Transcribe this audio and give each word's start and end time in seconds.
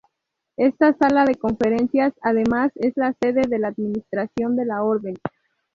Esta 0.57 0.97
sala 0.97 1.25
de 1.25 1.35
conferencias 1.35 2.11
además 2.23 2.71
es 2.73 2.93
la 2.97 3.13
sede 3.21 3.43
de 3.47 3.59
la 3.59 3.67
administración 3.67 4.55
de 4.55 4.65
la 4.65 4.81
Orden. 4.83 5.13